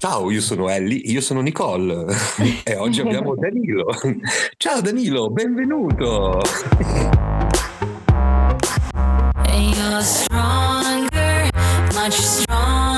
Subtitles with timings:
[0.00, 2.06] Ciao, io sono Ellie, io sono Nicole
[2.64, 3.84] e oggi abbiamo Danilo.
[4.56, 6.40] Ciao Danilo, benvenuto.
[9.44, 11.50] And you're stronger,
[11.92, 12.89] much stronger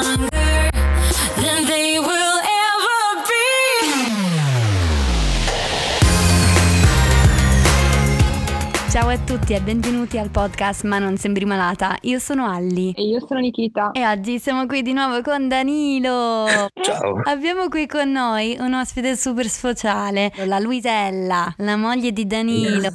[9.12, 11.98] a tutti e benvenuti al podcast Ma non sembri malata.
[12.02, 12.94] Io sono Alli.
[12.96, 13.90] E io sono Nikita.
[13.90, 16.46] E oggi siamo qui di nuovo con Danilo.
[16.80, 17.20] Ciao.
[17.24, 22.88] Abbiamo qui con noi un ospite super speciale, la Luisella, la moglie di Danilo.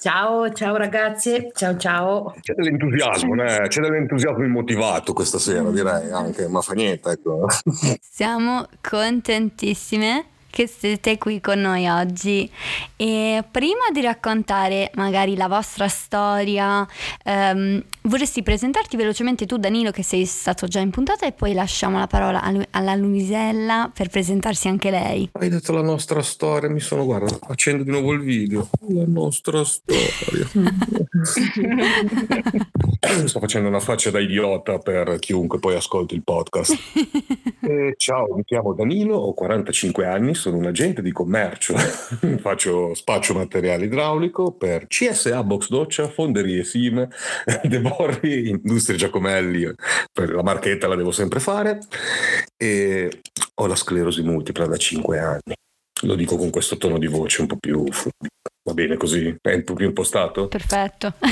[0.00, 2.34] Ciao, ciao ragazze, ciao ciao.
[2.40, 3.66] C'è dell'entusiasmo, né?
[3.68, 7.44] c'è dell'entusiasmo immotivato questa sera, direi anche, ma fa niente, ecco.
[8.00, 12.50] Siamo contentissime che siete qui con noi oggi
[12.96, 16.86] e prima di raccontare magari la vostra storia
[17.24, 21.98] ehm, vorresti presentarti velocemente tu Danilo che sei stato già in puntata e poi lasciamo
[21.98, 26.68] la parola a Lu- alla Luisella per presentarsi anche lei Hai detto la nostra storia,
[26.68, 28.68] mi sono, guarda, accendo di nuovo il video.
[28.88, 30.46] La nostra storia.
[33.26, 36.76] Sto facendo una faccia da idiota per chiunque poi ascolti il podcast.
[37.68, 41.74] Eh, ciao, mi chiamo Danilo, ho 45 anni, sono un agente di commercio,
[42.40, 47.10] faccio spaccio materiale idraulico per CSA Box Doccia, Fonderie Sime,
[47.62, 49.70] De Borri, Industrie Giacomelli,
[50.10, 51.80] per la marchetta la devo sempre fare
[52.56, 53.20] e
[53.56, 55.54] ho la sclerosi multipla da 5 anni.
[56.02, 57.84] Lo dico con questo tono di voce un po' più...
[58.68, 59.34] Va bene così?
[59.40, 60.48] È un po' più impostato?
[60.48, 61.14] perfetto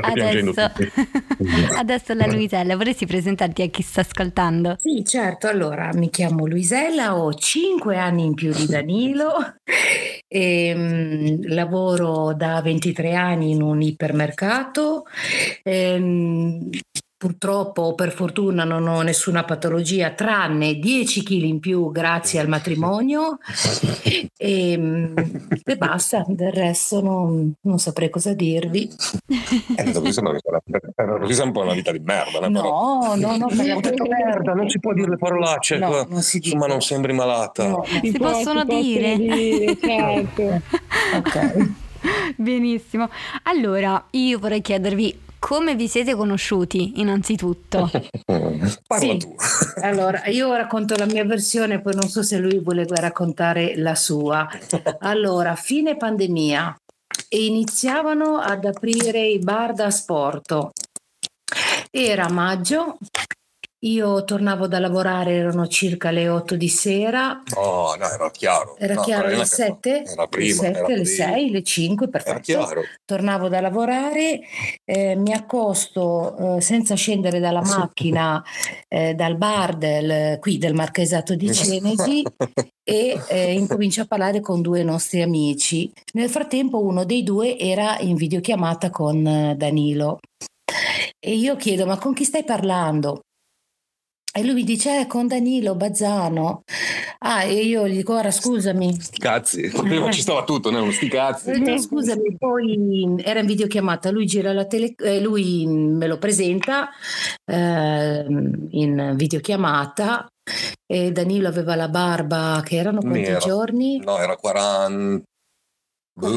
[0.00, 0.70] adesso,
[1.76, 7.18] adesso la Luisella vorresti presentarti a chi sta ascoltando Sì, certo, allora mi chiamo Luisella,
[7.18, 9.34] ho 5 anni in più di Danilo,
[10.26, 15.02] e, mm, lavoro da 23 anni in un ipermercato.
[15.62, 16.70] ehm,
[17.16, 22.48] Purtroppo o per fortuna non ho nessuna patologia tranne 10 kg in più grazie al
[22.48, 23.38] matrimonio
[24.36, 25.16] e, mm,
[25.64, 28.90] e basta, del resto non, non saprei cosa dirvi.
[29.76, 30.32] Eh, così sembra
[31.44, 32.40] un po' una vita di merda.
[32.40, 35.78] Però- No, no, no, Ho detto merda, non si può dire le parolacce.
[35.78, 36.06] No, qua.
[36.08, 36.72] non si Insomma, dice.
[36.72, 37.68] non sembri malata.
[37.68, 37.84] no, no.
[38.02, 39.16] Si possono dire.
[39.16, 40.60] dire, certo.
[41.16, 41.68] Ok.
[42.36, 43.08] Benissimo.
[43.44, 47.90] Allora, io vorrei chiedervi come vi siete conosciuti innanzitutto.
[48.24, 49.18] Parla Sì.
[49.18, 49.34] tu.
[49.84, 54.48] Allora, io racconto la mia versione, poi non so se lui vuole raccontare la sua.
[55.00, 56.74] Allora, fine pandemia
[57.28, 60.70] e iniziavano ad aprire i bar da sport.
[61.90, 62.96] Era maggio,
[63.84, 68.76] io tornavo da lavorare, erano circa le 8 di sera, Oh, no, era chiaro.
[68.78, 70.60] era No, chiaro le che- 7, Era le, prima.
[70.60, 71.06] 7, era le prima.
[71.06, 72.82] 6, le 5, Era perfetto.
[73.04, 74.40] tornavo da lavorare,
[74.84, 78.42] eh, mi accosto eh, senza scendere dalla macchina
[78.88, 82.22] eh, dal bar del, qui del Marchesato di Cenesi
[82.82, 85.90] e eh, incomincio a parlare con due nostri amici.
[86.14, 90.20] Nel frattempo uno dei due era in videochiamata con eh, Danilo
[91.18, 93.20] e io chiedo ma con chi stai parlando?
[94.36, 96.64] E lui mi dice eh, con Danilo Bazzano.
[97.20, 99.70] Ah, e io gli dico ora scusami, Sti cazzi.
[99.70, 100.90] Prima ci stava tutto, no?
[100.90, 101.52] Sti cazzi.
[101.52, 106.88] detto, scusami, poi era in videochiamata, lui gira la tele, eh, lui me lo presenta
[107.44, 110.26] ehm, in videochiamata
[110.84, 113.38] e Danilo aveva la barba che erano quanti Nera.
[113.38, 113.98] giorni?
[113.98, 115.24] No, era 40.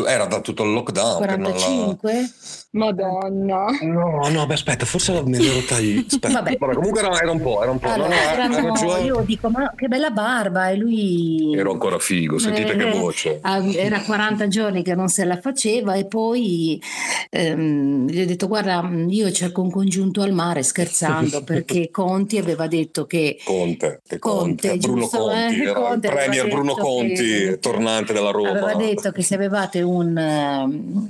[0.08, 1.22] Era da tutto il lockdown.
[1.22, 2.30] che non la- 45?
[2.72, 3.66] Madonna.
[3.82, 6.06] No, no, beh, aspetta, forse me l'ero tagliato.
[6.08, 6.58] Aspetta, Vabbè.
[6.58, 7.88] Vabbè, comunque era, era un po', era un po'.
[7.88, 9.04] Allora, no, no, hai erano- ragione.
[9.04, 13.38] io dico ma che bella barba e lui Ero ancora figo, sentite che Eh, voce.
[13.42, 16.82] ah, Era 40 giorni che non se la faceva e poi
[17.30, 22.68] ehm, gli ho detto guarda io cerco un congiunto al mare scherzando perché Conti aveva
[22.68, 25.64] detto che Conte, che Conte, Conte, Bruno giusto, Conti, eh?
[25.64, 28.50] era Conte il aveva premier Bruno Conti, che- tornante dalla Roma.
[28.50, 29.36] aveva detto che se
[29.68, 31.10] avevate un ehm,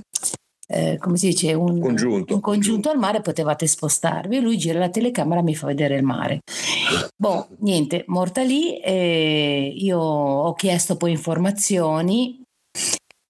[0.69, 2.33] eh, come si dice un Congiunto.
[2.33, 5.95] un congiunto al mare potevate spostarvi e lui gira la telecamera e mi fa vedere
[5.95, 6.39] il mare
[7.15, 12.41] boh niente morta lì e io ho chiesto poi informazioni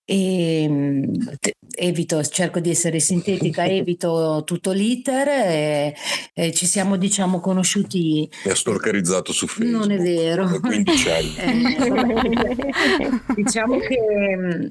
[0.10, 1.04] e mm,
[1.40, 5.96] te- evito, cerco di essere sintetica, evito tutto l'iter e,
[6.34, 9.78] e ci siamo diciamo conosciuti, Mi ha stalkerizzato su Facebook.
[9.86, 11.36] non è vero, come 15 anni.
[11.78, 13.98] Eh, diciamo che
[14.38, 14.66] mm,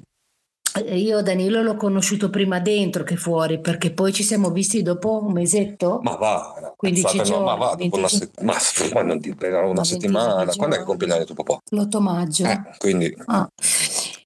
[0.81, 5.33] io Danilo l'ho conosciuto prima dentro che fuori perché poi ci siamo visti dopo un
[5.33, 6.01] mesetto.
[6.03, 8.59] Ma va, una 15 cazzata, no, ma va, giorni, dopo una 20 settimana, ma
[8.95, 10.85] ma non ti- una Ma 20 settimana, quando è che giorni.
[10.85, 11.59] compie l'anno tuo papà?
[11.71, 12.45] L'8 maggio.
[12.47, 13.49] Eh, quindi Ah.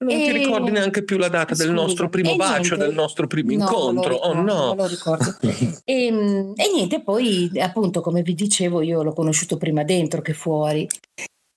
[0.03, 2.77] Non ti E- ricordi neanche più la data del nostro primo e bacio, niente.
[2.87, 4.15] del nostro primo No, incontro?
[4.15, 4.69] oh ricordo, no!
[4.71, 5.37] me lo ricordo.
[5.85, 10.33] E, mm, e niente, poi appunto, come vi dicevo, io l'ho conosciuto prima dentro che
[10.33, 10.87] fuori.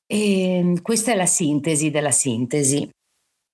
[0.05, 2.89] E mm, questa è la sintesi della sintesi.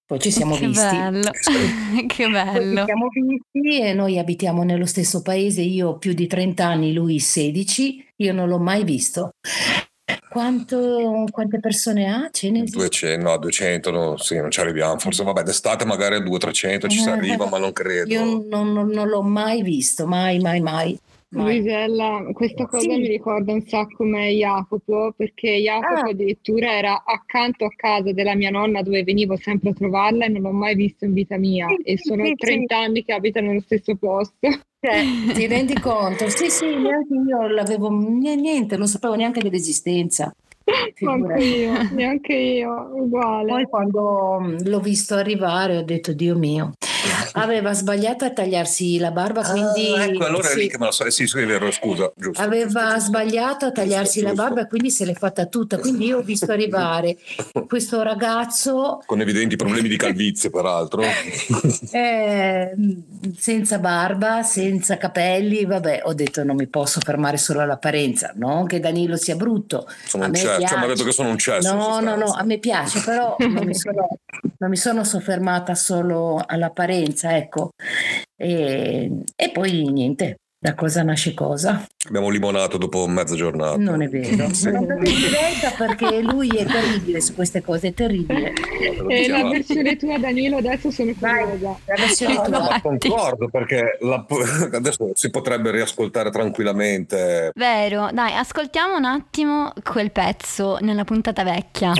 [0.09, 0.95] Poi ci siamo che visti.
[0.95, 1.29] bello,
[2.07, 2.83] che Poi ci bello.
[2.85, 7.19] siamo visti e noi abitiamo nello stesso paese, io ho più di 30 anni, lui
[7.19, 9.29] 16, io non l'ho mai visto.
[10.27, 12.27] Quanto, quante persone ha?
[12.31, 12.71] Cenesi?
[12.75, 14.97] 200, no, 200, no, sì, non ci arriviamo.
[14.97, 18.11] Forse, vabbè, d'estate magari a 200-300 ci si arriva, ma non credo.
[18.11, 20.99] Io non, non- non l'ho mai visto, mai, mai, mai.
[21.29, 21.57] Mai.
[21.59, 22.97] Luisella, questa cosa Sì.
[22.99, 26.09] mi ricorda un sacco me Jacopo, perché Jacopo Ah.
[26.09, 30.41] addirittura era accanto a casa della mia nonna dove venivo sempre a trovarla e non
[30.41, 33.61] l'ho mai visto in vita mia Sì, e sono sì, 30 anni che abitano nello
[33.61, 34.47] stesso posto.
[34.81, 35.01] Cioè,
[35.33, 36.29] ti rendi conto?
[36.29, 40.33] Sì, sì, neanche io l'avevo, niente, non sapevo neanche dell'esistenza.
[40.93, 41.43] Figurati.
[41.43, 43.51] io, neanche io, uguale.
[43.51, 46.73] Poi quando mm, l'ho visto arrivare ho detto, Dio mio,
[47.33, 49.93] aveva sbagliato a tagliarsi la barba, quindi...
[49.95, 51.05] Ah, ecco, allora sì, lì che me la so.
[51.05, 52.41] eh, Sì, sì, vero, scusa, giusto.
[52.41, 54.43] Aveva giusto, sbagliato a tagliarsi la giusto.
[54.43, 55.77] barba e quindi se l'è fatta tutta.
[55.77, 57.17] Quindi io ho visto arrivare
[57.67, 61.01] questo ragazzo Con evidenti problemi di calvizie, peraltro.
[61.91, 62.75] eh,
[63.37, 65.65] senza barba, senza capelli.
[65.65, 69.87] Vabbè, ho detto non mi posso fermare solo all'apparenza, non che Danilo sia brutto.
[70.05, 71.73] Sono A un cesso, cioè, mi ha detto che sono un cesso.
[71.73, 74.07] No, no, no, a me piace, però non mi sono,
[74.57, 76.87] non mi sono soffermata solo all'apparenza,
[77.37, 77.69] ecco.
[78.35, 81.85] E, e poi niente, da cosa nasce cosa?
[82.07, 83.77] Abbiamo limonato dopo mezza giornata.
[83.77, 84.27] Non è vero.
[84.71, 88.53] Non diretta perché lui è terribile su queste cose, è terribile.
[89.09, 91.79] E la Diceva- versione tua Danilo adesso sono Vai, curiosa.
[91.85, 92.59] la versione No, tua.
[92.59, 94.25] ma concordo perché la-
[94.73, 97.51] adesso si potrebbe riascoltare tranquillamente.
[97.55, 101.93] Vero, dai, ascoltiamo un attimo quel pezzo nella puntata vecchia.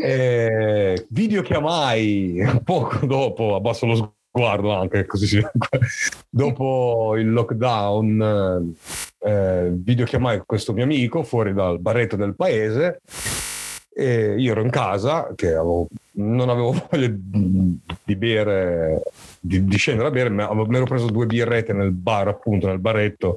[0.00, 5.40] Eh, videochiamai poco dopo, abbasso lo sguardo anche così
[6.28, 8.74] dopo il lockdown
[9.20, 13.00] eh, videochiamai questo mio amico fuori dal baretto del paese
[13.92, 19.02] e io ero in casa che avevo- non avevo voglia di, bere
[19.40, 22.66] di, di scendere a bere ma avevo- mi ero preso due birrette nel bar appunto
[22.66, 23.36] nel baretto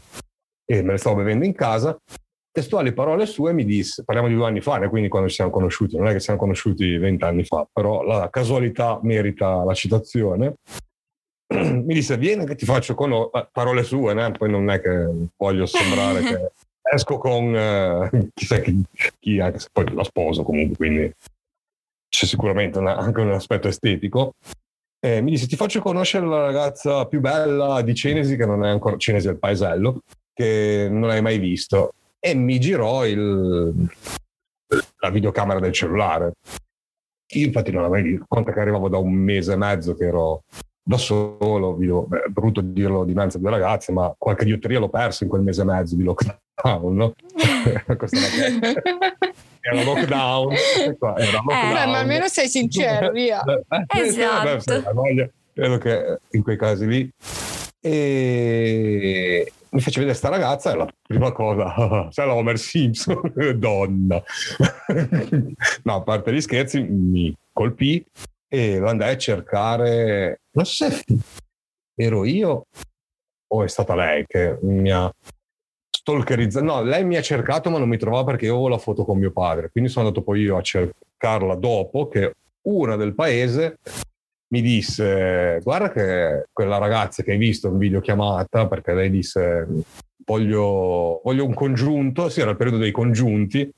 [0.65, 1.97] e me le stavo bevendo in casa
[2.51, 5.51] testuali parole sue mi disse, parliamo di due anni fa, né, quindi quando ci siamo
[5.51, 10.55] conosciuti, non è che siamo conosciuti vent'anni fa, però la casualità merita la citazione.
[11.53, 14.31] Mi disse, vieni che ti faccio conoscere, parole sue, né?
[14.31, 16.51] poi non è che voglio sembrare che
[16.93, 18.83] esco con eh, chissà chi,
[19.19, 21.11] chi, anche se poi la sposo comunque, quindi
[22.07, 24.33] c'è sicuramente una- anche un aspetto estetico.
[25.01, 28.69] E mi disse, ti faccio conoscere la ragazza più bella di Cenesi, che non è
[28.69, 30.01] ancora Cenesi è il paesello,
[30.33, 33.87] che non hai mai visto e mi girò il-
[34.99, 36.33] la videocamera del cellulare.
[37.33, 40.43] Io infatti non l'avevo visto, conta che arrivavo da un mese e mezzo che ero
[40.81, 44.89] da solo, video, beh, è brutto dirlo dinanzi a due ragazze, ma qualche diotria l'ho
[44.89, 47.13] perso in quel mese e mezzo di lockdown, no?
[47.97, 49.11] Questa è la-
[49.61, 50.53] era lockdown,
[50.97, 51.73] qua, era lockdown.
[51.73, 53.43] Beh, ma almeno sei sincero, via.
[53.69, 54.81] Eh, Esatto.
[54.81, 57.11] la voglia, credo che in quei casi lì.
[57.81, 63.21] E mi fece vedere sta ragazza e la prima cosa, sai la Homer Simpson,
[63.55, 64.21] donna.
[65.83, 68.03] no, a parte gli scherzi, mi colpì
[68.49, 71.03] e lo andai a cercare, non so se
[71.95, 72.65] ero io
[73.51, 75.11] o è stata lei che mi ha
[75.89, 76.65] stalkerizzato.
[76.65, 79.17] No, lei mi ha cercato ma non mi trovava perché io avevo la foto con
[79.17, 82.33] mio padre, quindi sono andato poi io a cercarla dopo che
[82.63, 83.77] una del paese
[84.51, 89.67] mi disse guarda che quella ragazza che hai visto in videochiamata perché lei disse
[90.25, 93.71] voglio, voglio un congiunto sì era il periodo dei congiunti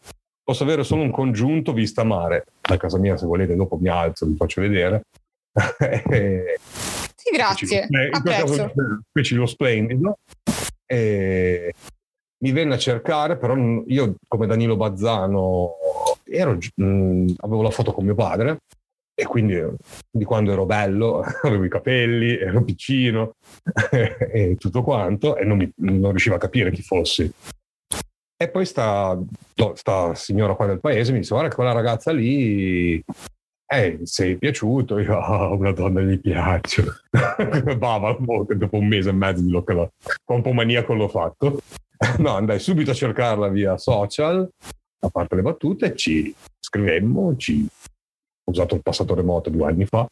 [0.52, 4.26] posso avere solo un congiunto vista mare a casa mia se volete dopo mi alzo
[4.26, 5.04] vi faccio vedere
[7.22, 7.88] Sì, grazie.
[7.90, 9.02] in questo caso Apprezzo.
[9.14, 10.18] feci lo splendido
[10.86, 11.74] e
[12.44, 13.56] mi venne a cercare però
[13.86, 15.74] io come Danilo Bazzano
[16.26, 18.58] ero, mh, avevo la foto con mio padre
[19.14, 19.72] e quindi eh,
[20.10, 23.36] di quando ero bello avevo i capelli ero piccino
[23.92, 27.32] e tutto quanto e non, mi- non riuscivo a capire chi fossi
[28.42, 29.18] e poi sta,
[29.76, 33.04] sta signora qua del paese mi dice guarda quella ragazza lì
[33.74, 35.00] eh, sei piaciuto?
[35.00, 36.84] Io, ah, una donna gli piaccio.
[37.78, 39.88] Bava, dopo un mese e mezzo di lockdown,
[40.26, 41.62] un po' maniaco l'ho fatto.
[42.18, 44.50] No, andai subito a cercarla via social,
[45.02, 47.64] a parte le battute, ci scrivemmo, ci...
[47.64, 50.08] ho usato il passato remoto due anni fa.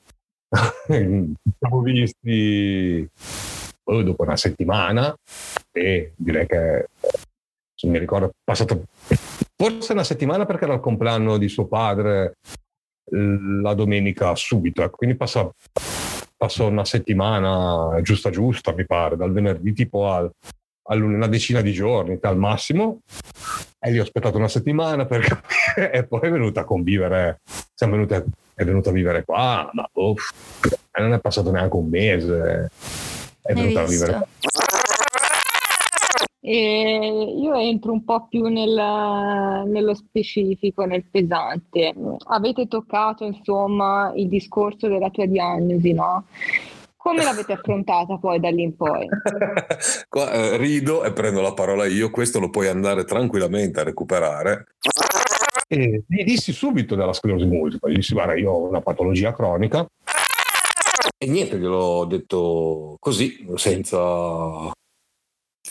[0.86, 3.10] Siamo visti
[3.86, 5.16] oh, dopo una settimana
[5.72, 6.90] e direi che
[7.88, 8.84] mi ricordo è passato
[9.56, 12.36] forse una settimana perché era il compleanno di suo padre
[13.12, 14.84] la domenica subito.
[14.84, 14.98] Ecco.
[14.98, 15.50] Quindi passa,
[16.36, 20.30] passa una settimana giusta giusta, mi pare, dal venerdì tipo al,
[20.84, 23.00] a una decina di giorni al massimo.
[23.80, 27.42] E lì ho aspettato una settimana per capire e poi è venuta a convivere.
[27.74, 30.16] Siamo venuti a, è venuta a vivere qua, ma oh,
[31.00, 32.72] non è passato neanche un mese.
[33.42, 34.79] È venuta a vivere qua.
[36.52, 38.74] E io entro un po' più nel,
[39.68, 41.94] nello specifico, nel pesante.
[42.26, 46.26] Avete toccato insomma il discorso della tua diagnosi, no?
[46.98, 49.06] Come l'avete affrontata poi da lì in poi?
[50.10, 54.70] Qua, eh, rido e prendo la parola io, questo lo puoi andare tranquillamente a recuperare.
[55.68, 59.86] E gli dissi subito della sclerosi multipla, gli dissi guarda io ho una patologia cronica.
[61.16, 64.72] E niente, gliel'ho detto così, senza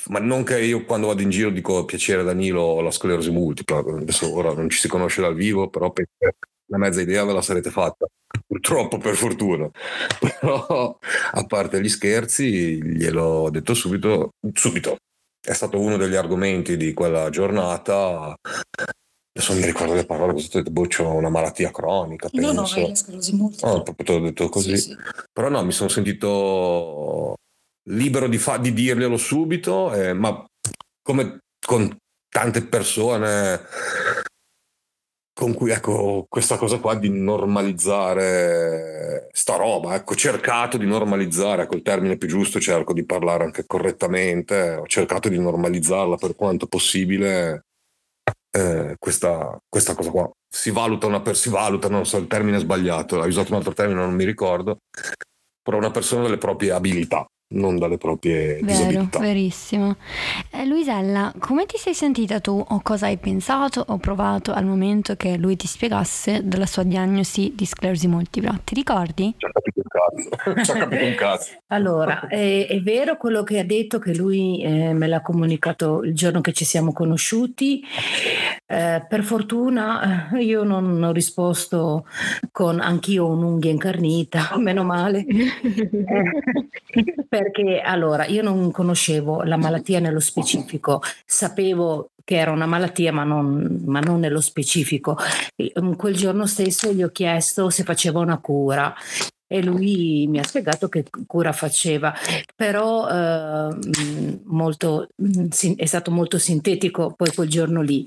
[0.09, 3.79] ma non che io quando vado in giro dico piacere Danilo ho la sclerosi multipla,
[3.79, 5.93] adesso ora non ci si conosce dal vivo, però
[6.69, 8.07] una mezza idea ve la sarete fatta,
[8.47, 9.71] purtroppo per fortuna.
[10.21, 10.99] Però
[11.33, 14.97] a parte gli scherzi gliel'ho detto subito, subito.
[15.41, 18.35] È stato uno degli argomenti di quella giornata.
[19.33, 22.53] Adesso mi ricordo le parole, cosa ho detto, boh, c'ho una malattia cronica, penso.
[22.53, 23.73] No, no, hai la sclerosi multipla.
[23.73, 24.77] Oh, proprio te l'ho detto così.
[24.77, 24.97] Sì, sì.
[25.33, 27.37] Però no, mi sono sentito
[27.89, 30.45] libero di, fa- di dirglielo subito, eh, ma
[31.03, 31.97] come con
[32.29, 33.61] tante persone
[35.39, 41.77] con cui ecco questa cosa qua di normalizzare sta roba, ecco cercato di normalizzare, ecco
[41.77, 46.67] il termine più giusto, cerco di parlare anche correttamente, ho cercato di normalizzarla per quanto
[46.67, 47.67] possibile
[48.51, 50.29] eh, questa, questa, cosa qua.
[50.53, 53.59] Si valuta una per si valuta, non so il termine è sbagliato, hai usato un
[53.59, 54.79] altro termine, non mi ricordo,
[55.63, 59.19] però una persona delle proprie abilità non dalle proprie Vero, disabilità.
[59.21, 59.97] Verissimo.
[60.51, 65.17] Eh, Luisella, come ti sei sentita tu o cosa hai pensato o provato al momento
[65.17, 68.61] che lui ti spiegasse della sua diagnosi di sclerosi multipla?
[68.63, 69.35] Ti ricordi?
[69.37, 70.73] Ci ha capito un cazzo.
[70.79, 71.53] Capito un cazzo.
[71.71, 76.15] Allora, è, è, vero quello che ha detto che lui eh, me l'ha comunicato il
[76.15, 77.83] giorno che ci siamo conosciuti.
[78.65, 82.07] Eh, per fortuna eh, io non ho risposto
[82.53, 85.27] con anch'io un'unghia incarnita, meno male.
[87.39, 93.23] Perché allora io non conoscevo la malattia nello specifico, sapevo che era una malattia ma
[93.25, 95.17] non, ma non nello specifico.
[95.55, 98.93] E, um, quel giorno stesso gli ho chiesto se faceva una cura
[99.47, 102.13] e lui mi ha spiegato che cura faceva,
[102.55, 103.79] però eh,
[104.45, 105.09] molto,
[105.77, 108.05] è stato molto sintetico poi quel giorno lì.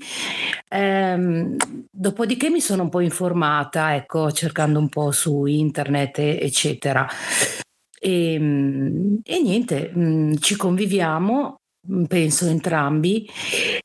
[0.68, 1.56] Ehm,
[1.90, 7.08] dopodiché mi sono un po' informata, ecco, cercando un po' su internet, eccetera.
[8.04, 11.56] E, ehm, e niente, mm, ci conviviamo,
[11.88, 13.28] mm, penso entrambi.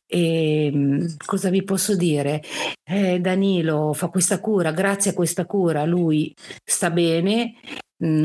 [0.09, 2.41] E mm, cosa vi posso dire?
[2.83, 6.33] Eh, Danilo fa questa cura, grazie a questa cura lui
[6.63, 7.53] sta bene.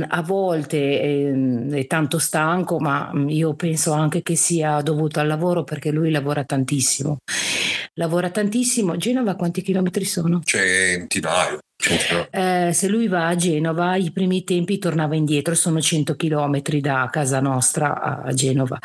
[0.08, 5.64] A volte è, è, tanto stanco, ma io penso anche che sia dovuto al lavoro
[5.64, 7.18] perché lui lavora tantissimo.
[7.94, 8.96] Lavora tantissimo.
[8.96, 10.40] Genova quanti chilometri sono?
[10.44, 11.61] Centinaio.
[12.30, 17.08] Eh, se lui va a Genova, i primi tempi tornava indietro, sono 100 km da
[17.10, 18.78] casa nostra a Genova.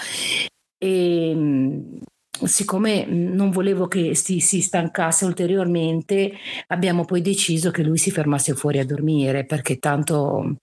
[0.77, 1.97] E mm,
[2.43, 6.31] siccome non volevo che si, si, stancasse ulteriormente,
[6.67, 10.57] abbiamo poi deciso che lui si fermasse fuori a dormire, perché tanto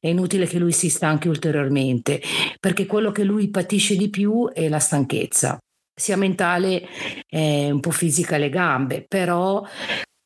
[0.00, 2.20] è inutile che lui si stanchi ulteriormente,
[2.60, 5.58] perché quello che lui patisce di più è la stanchezza
[5.96, 6.88] sia mentale
[7.28, 9.62] eh, un po' fisica alle gambe, però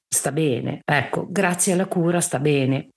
[0.08, 2.88] sta bene, ecco, grazie alla cura sta bene.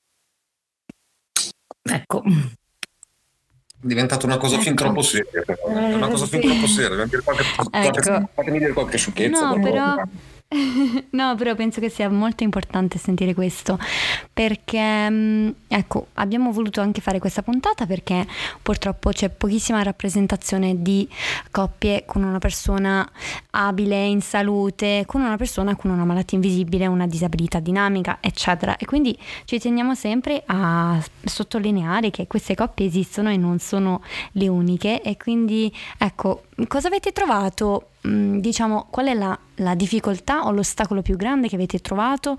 [1.84, 2.24] Ecco.
[2.24, 4.64] È diventata una cosa ecco.
[4.64, 5.66] fin troppo seria, però.
[5.66, 6.48] È una cosa eh, fin sì.
[6.48, 7.08] troppo seria.
[7.24, 8.30] Qualche, ecco.
[8.34, 9.56] Fatemi dire qualche sciocchezza.
[9.56, 10.04] No, però...
[11.12, 13.80] no, però penso che sia molto importante sentire questo
[14.34, 18.28] perché mm, ecco, abbiamo voluto anche fare questa puntata perché
[18.62, 21.08] purtroppo c'è pochissima rappresentazione di
[21.52, 23.10] coppie con una persona
[23.52, 28.76] abile, in salute, con una persona con una malattia invisibile, una disabilità dinamica, eccetera.
[28.76, 34.02] E quindi ci teniamo sempre a sottolineare che queste coppie esistono e non sono
[34.34, 37.90] le uniche e quindi ecco, cosa avete trovato?
[38.08, 42.38] Mm, diciamo, qual è la, la difficoltà o l'ostacolo più grande che avete trovato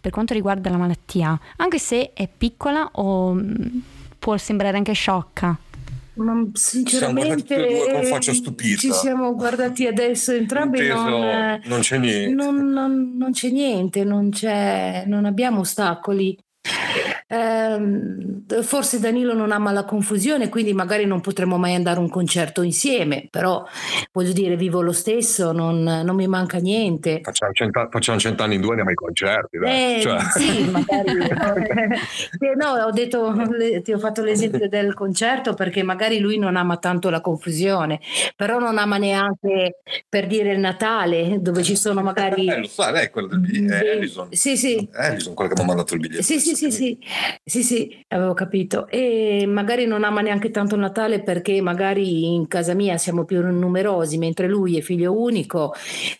[0.00, 3.78] per quanto riguarda la malattia, anche se è piccola o mm,
[4.18, 5.58] può sembrare anche sciocca?
[6.14, 7.44] Ma sinceramente
[8.78, 12.34] ci siamo guardati adesso entrambi Inteso, non, non, c'è niente.
[12.34, 16.34] non, non, non c'è niente non, c'è, non abbiamo ostacoli
[17.28, 22.08] Ehm, forse Danilo non ama la confusione, quindi magari non potremo mai andare a un
[22.08, 23.64] concerto insieme, però
[24.12, 27.20] voglio dire, vivo lo stesso, non, non mi manca niente.
[27.22, 29.58] Facciamo, centa- facciamo cent'anni in due, andiamo ai concerti.
[29.58, 29.96] Dai.
[29.96, 31.14] Eh, Cioè, Sì, magari.
[32.38, 33.34] Eh, no, ho detto,
[33.82, 38.00] ti ho fatto l'esempio del concerto perché magari lui non ama tanto la confusione,
[38.34, 42.48] però non ama neanche per dire il Natale, dove ci sono magari.
[42.48, 44.28] eh, lo lei è quello del biglietto.
[44.30, 46.22] È Sì, sì, Ellison, quello che mi ha mandato il biglietto.
[46.22, 46.98] Sì, sì, sì, sì,
[47.44, 48.88] sì, sì, avevo capito.
[48.88, 54.16] E magari non ama neanche tanto Natale perché magari in casa mia siamo più numerosi,
[54.16, 55.74] mentre lui è figlio unico,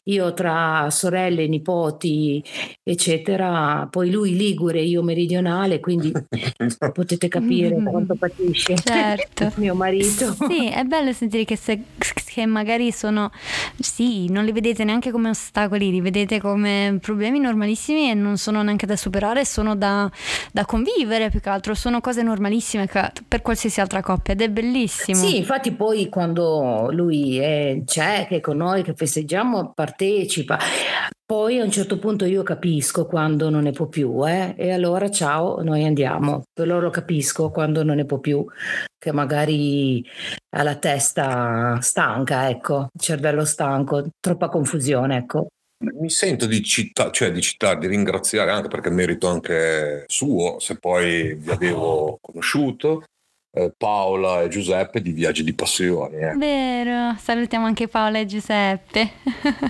[0.05, 2.45] io tra sorelle, nipoti,
[2.83, 3.89] eccetera.
[3.91, 6.13] Poi lui ligure, io meridionale, quindi
[6.93, 9.53] potete capire quanto patisce Certo.
[9.57, 10.37] mio marito.
[10.49, 11.83] Sì, è bello sentire che, se-
[12.27, 13.31] che magari sono,
[13.79, 18.63] sì, non li vedete neanche come ostacoli, li vedete come problemi normalissimi e non sono
[18.63, 20.11] neanche da superare, sono da,
[20.53, 22.89] da convivere più che altro, sono cose normalissime
[23.29, 25.19] per qualsiasi altra coppia ed è bellissimo.
[25.19, 30.59] Sì, infatti poi quando lui è- c'è, che è con noi, che festeggiamo, partecipa.
[31.25, 35.11] Poi a un certo punto io capisco quando non ne può più, eh, e allora
[35.11, 36.43] ciao, noi andiamo.
[36.53, 38.45] Per loro capisco quando non ne può più,
[38.97, 40.05] che magari
[40.57, 45.49] ha la testa stanca, ecco, cervello stanco, troppa confusione, ecco.
[45.95, 50.79] Mi sento di cittare, cioè di citare, di ringraziare anche perché merito anche suo, se
[50.79, 53.05] poi vi avevo conosciuto,
[53.57, 56.17] eh, Paola e Giuseppe di Viaggi di Passioni.
[56.17, 56.35] eh.
[56.37, 59.11] Vero, salutiamo anche Paola e Giuseppe.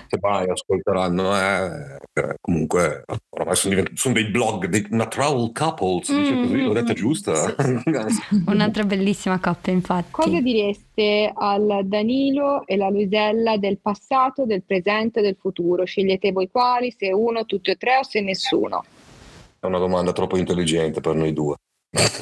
[0.09, 3.05] Se mai ascolteranno, eh, eh, comunque
[3.47, 6.93] oramai sono, diventati, sono dei blog, dei, una travel couple, si dice così, l'ho detta
[6.93, 7.55] giusta?
[8.47, 10.11] Un'altra bellissima coppia, infatti.
[10.11, 15.85] Cosa direste al Danilo e la Luisella del passato, del presente e del futuro?
[15.85, 18.85] Scegliete voi quali, se uno, tutti e tre o se nessuno.
[19.59, 21.57] È una domanda troppo intelligente per noi due.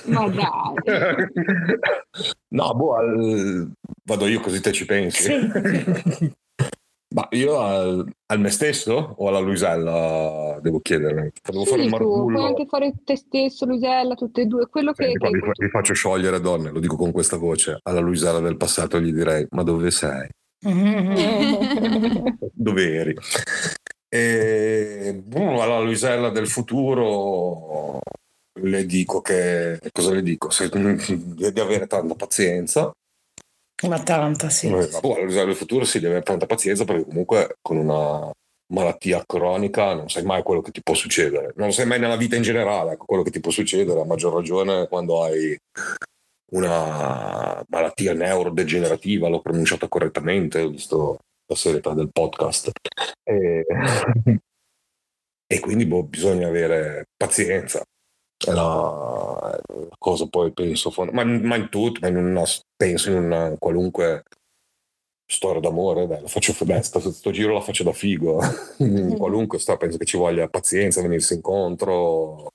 [0.04, 0.75] Ma dai.
[2.49, 3.73] no, boh, al-
[4.04, 5.33] vado io così te ci pensi.
[7.14, 11.33] Ma io al, al me stesso o alla Luisella devo chiedere?
[11.49, 14.92] Devo fare Sì, un tu, puoi anche fare te stesso, Luisella, tutte e due, quello
[14.92, 17.78] che, Senti, che vi faccio sciogliere donne, lo dico con questa voce.
[17.85, 20.28] Alla Luisella del passato gli direi, ma dove sei?
[22.52, 23.14] Dove eri?
[24.09, 28.00] E boh, alla Luisella del futuro
[28.61, 30.50] le dico che cosa le dico?
[30.50, 32.91] Se- di avere tanta pazienza.
[33.87, 34.69] Ma tanta, sì.
[34.69, 38.30] Boh, del futuro si deve avere tanta pazienza perché comunque con una
[38.73, 41.52] malattia cronica non sai mai quello che ti può succedere.
[41.56, 44.32] Non sai mai nella vita in generale, ecco, quello che ti può succedere, a maggior
[44.32, 45.56] ragione quando hai
[46.52, 52.71] una malattia neurodegenerativa, l'ho pronunciata correttamente, ho visto la serietà del podcast.
[53.23, 53.65] E,
[55.47, 57.84] e quindi boh, bisogna avere pazienza.
[58.36, 59.60] È la,
[59.99, 62.42] cosa poi penso, fond- ma, ma in tutto, ma in una,
[62.76, 64.25] penso in una qualunque
[65.26, 68.40] storia d'amore, la faccio, beh, sto, sto giro la faccio da figo,
[68.78, 72.52] in qualunque storia penso che ci voglia pazienza, venirsi incontro,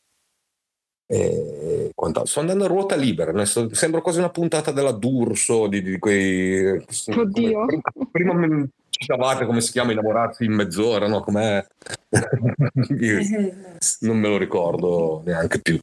[1.11, 2.29] e quant'altro.
[2.29, 6.83] Sto andando a ruota libera, sto- sembra quasi una puntata della D'Urso, di, di quei...
[7.07, 7.65] Oddio.
[7.65, 8.33] prima, prima
[8.99, 11.21] mi citavate come si chiama innamorarsi in mezz'ora, no?
[11.21, 11.65] Com'è?
[14.01, 15.79] Non me lo ricordo neanche più.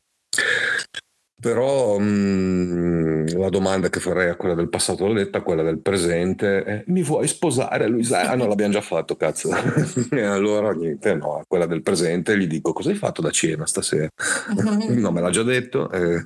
[1.39, 6.65] Però mh, la domanda che farei a quella del passato l'ho detta, quella del presente
[6.65, 8.29] è mi vuoi sposare Luisa?
[8.31, 9.51] Ah no, l'abbiamo già fatto, cazzo.
[10.11, 13.67] e allora niente, no, a quella del presente gli dico cosa hai fatto da cena
[13.67, 14.09] stasera?
[14.89, 15.91] no, me l'ha già detto.
[15.91, 16.23] eh,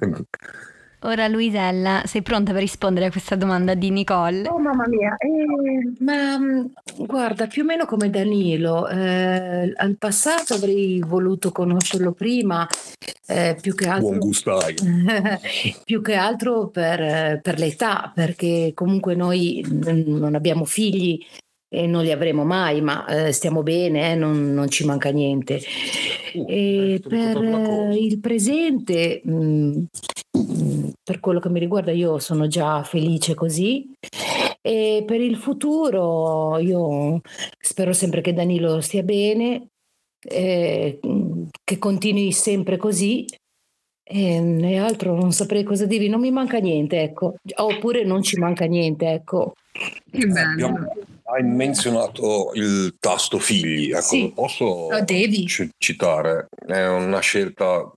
[1.03, 4.47] Ora Luisella, sei pronta per rispondere a questa domanda di Nicole?
[4.47, 6.73] Oh mamma mia, eh, ma mh,
[7.07, 12.69] guarda, più o meno come Danilo, eh, al passato avrei voluto conoscerlo prima,
[13.27, 14.75] eh, più che altro, buon gusto hai.
[15.87, 21.19] più che altro per, per l'età, perché comunque noi mm, non abbiamo figli
[21.73, 25.61] e non li avremo mai, ma eh, stiamo bene, eh, non, non ci manca niente.
[26.35, 29.87] Una per eh, il presente, mh, mh,
[31.11, 33.91] per quello che mi riguarda, io sono già felice così.
[34.63, 37.21] E per il futuro, io
[37.59, 39.67] spero sempre che Danilo stia bene,
[40.21, 41.01] eh,
[41.65, 43.27] che continui sempre così.
[44.05, 47.35] E, e altro non saprei cosa dirvi, non mi manca niente, ecco.
[47.57, 49.55] Oppure non ci manca niente, ecco.
[50.13, 50.87] Abbiamo-
[51.25, 54.21] hai menzionato il tasto figli, ecco, Sì.
[54.23, 55.47] lo posso Lo devi.
[55.47, 56.47] ci- citare?
[56.65, 57.89] È una scelta,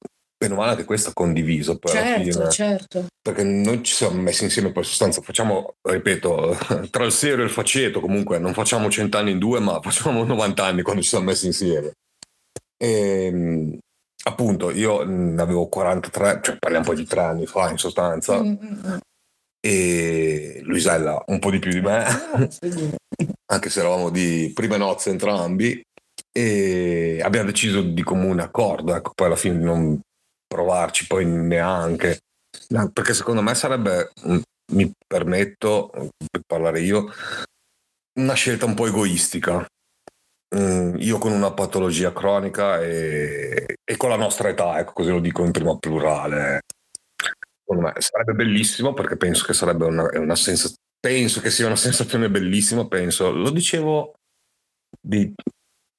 [0.44, 3.06] meno male che questa condivisa poi alla Certo, certo.
[3.22, 6.58] perché noi ci siamo messi insieme per sostanza, facciamo, ripeto,
[6.92, 10.64] tra il serio e il faceto, comunque non facciamo cent'anni in due, ma facciamo 90
[10.64, 11.94] anni quando ci siamo messi insieme.
[12.78, 13.80] E,
[14.26, 18.48] appunto, io ne avevo 43, cioè parliamo poi di tre anni fa in sostanza, Mm,
[18.48, 18.98] mm, mm.
[19.66, 22.04] e Luisella un po' di più di me,
[23.52, 25.82] anche se eravamo di prime nozze entrambi,
[26.36, 30.00] e abbiamo deciso di comune accordo, ecco, poi alla fine non
[30.54, 32.20] provarci poi neanche,
[32.94, 34.42] perché secondo me sarebbe, mm,
[34.74, 37.12] mi permetto di parlare io,
[38.20, 39.66] una scelta un po' egoistica.
[40.56, 45.20] Mm, io con una patologia cronica e, e con la nostra età, ecco così lo
[45.20, 46.62] dico in prima plurale.
[47.66, 51.76] Secondo me sarebbe bellissimo perché penso che sarebbe una, una sensazione, penso che sia una
[51.88, 54.14] sensazione bellissima, penso, lo dicevo
[55.02, 55.34] di-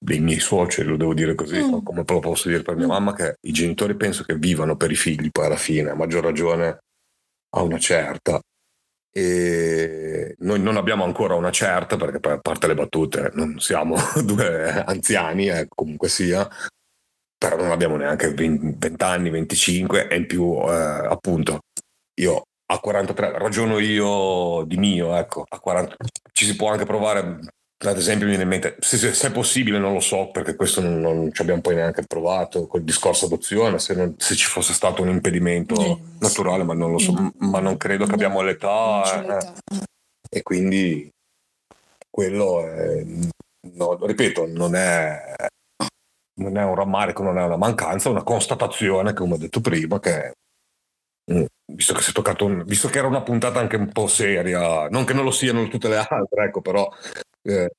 [0.04, 1.82] dei miei suoceri, lo devo dire così, Mm.
[1.82, 2.90] come lo posso dire per mia Mm.
[2.90, 6.22] mamma, che i genitori penso che vivano per i figli poi alla fine, a maggior
[6.22, 6.78] ragione
[7.56, 8.38] a una certa.
[9.16, 14.82] E noi non abbiamo ancora una certa, perché a parte le battute, non siamo due
[14.84, 16.46] anziani, eh, comunque sia,
[17.38, 21.60] però non abbiamo neanche 20, anni, 25 e in più, eh, appunto,
[22.20, 25.94] io a 43, ragiono io di mio, ecco, a 40,
[26.32, 27.38] ci si può anche provare,
[27.76, 30.54] ad esempio mi viene in mente, se, se- se è possibile non lo so, perché
[30.56, 34.46] questo non, non ci abbiamo poi neanche provato, col discorso adozione, se, non- se ci
[34.46, 37.32] fosse stato un impedimento Eh, naturale, ma non lo so, no.
[37.38, 39.14] ma non credo che No, abbiamo non l'età.
[39.14, 39.54] eh, l'età.
[40.30, 41.10] e quindi
[42.08, 43.04] quello è,
[43.72, 45.34] no, ripeto, non è,
[46.40, 49.98] non è un rammarico, non è una mancanza, è una constatazione, come ho detto prima,
[50.00, 50.32] che
[51.32, 54.06] mm, visto che si è toccato, un- visto che era una puntata anche un po'
[54.06, 56.88] seria, non che non lo siano tutte le altre, ecco, però
[57.44, 57.70] eh,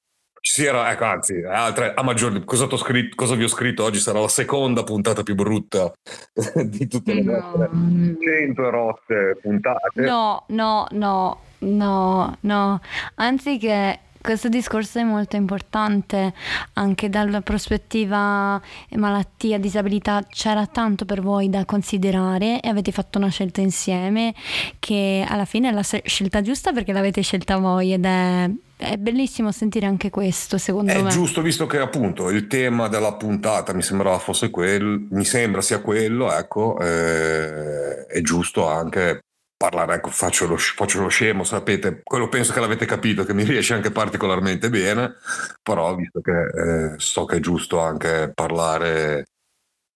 [0.46, 3.84] ci si era, ecco, anzi, altre, a maggior, cosa, t'ho scritto, cosa vi ho scritto
[3.84, 5.92] oggi sarà la seconda puntata più brutta
[6.66, 8.16] di tutte le nostre No.
[8.22, 10.02] 100 rotte puntate.
[10.02, 12.82] No, no, no, no, no.
[13.16, 16.34] Anzi che questo discorso è molto importante
[16.74, 18.60] anche dalla prospettiva
[18.98, 20.24] malattia, disabilità.
[20.28, 24.34] C'era tanto per voi da considerare e avete fatto una scelta insieme
[24.80, 29.52] che alla fine è la scelta giusta perché l'avete scelta voi ed è, è bellissimo
[29.52, 31.10] sentire anche questo, secondo È me.
[31.10, 35.80] giusto, visto che appunto il tema della puntata mi sembrava fosse quello, mi sembra sia
[35.80, 39.22] quello, ecco, eh, è giusto anche
[39.58, 43.44] parlare, ecco, faccio lo, faccio lo scemo, sapete, quello penso che l'avete capito, che mi
[43.44, 45.16] riesce anche particolarmente bene,
[45.64, 49.26] però visto che eh, so che è giusto anche parlare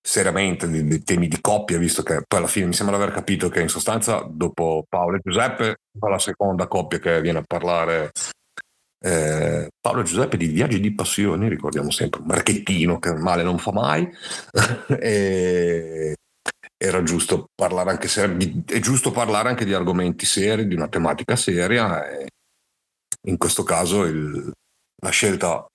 [0.02, 3.50] seriamente di- dei temi di coppia, visto che poi alla fine mi sembra aver capito
[3.50, 8.12] che in sostanza dopo Paolo e Giuseppe è la seconda coppia che viene a parlare
[9.02, 13.72] eh, Paolo Giuseppe di Viaggi di Passioni, ricordiamo sempre un marchettino che male non fa
[13.72, 14.10] mai.
[15.00, 16.14] e
[16.82, 21.36] era giusto parlare anche se è giusto parlare anche di argomenti seri, di una tematica
[21.36, 22.04] seria.
[23.28, 24.52] In questo caso il-
[25.02, 25.66] la scelta